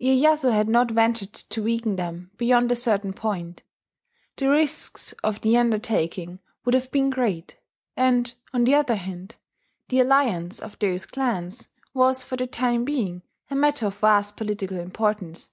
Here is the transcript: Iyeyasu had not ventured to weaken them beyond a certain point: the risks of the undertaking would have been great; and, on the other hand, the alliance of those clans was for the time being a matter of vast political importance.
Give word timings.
Iyeyasu 0.00 0.52
had 0.52 0.70
not 0.70 0.90
ventured 0.90 1.34
to 1.34 1.62
weaken 1.62 1.96
them 1.96 2.30
beyond 2.38 2.72
a 2.72 2.74
certain 2.74 3.12
point: 3.12 3.62
the 4.38 4.48
risks 4.48 5.12
of 5.22 5.42
the 5.42 5.58
undertaking 5.58 6.38
would 6.64 6.72
have 6.72 6.90
been 6.90 7.10
great; 7.10 7.58
and, 7.94 8.32
on 8.54 8.64
the 8.64 8.74
other 8.74 8.96
hand, 8.96 9.36
the 9.90 10.00
alliance 10.00 10.60
of 10.60 10.78
those 10.78 11.04
clans 11.04 11.68
was 11.92 12.22
for 12.22 12.36
the 12.38 12.46
time 12.46 12.86
being 12.86 13.20
a 13.50 13.54
matter 13.54 13.84
of 13.84 13.98
vast 13.98 14.34
political 14.38 14.78
importance. 14.78 15.52